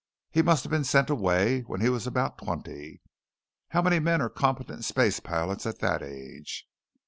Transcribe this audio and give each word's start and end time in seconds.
He 0.31 0.41
must 0.41 0.63
have 0.63 0.71
been 0.71 0.83
sent 0.83 1.11
away 1.11 1.61
when 1.61 1.79
he 1.79 1.87
was 1.87 2.07
about 2.07 2.39
twenty. 2.39 3.03
How 3.69 3.83
many 3.83 3.99
men 3.99 4.19
are 4.19 4.29
competent 4.31 4.83
space 4.83 5.19
pilots 5.19 5.67
at 5.67 5.77
that 5.77 6.01
age?" 6.01 6.65